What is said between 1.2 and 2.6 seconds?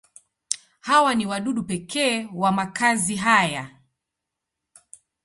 wadudu pekee wa